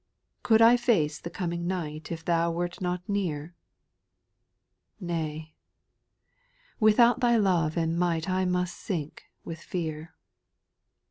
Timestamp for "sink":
8.77-9.25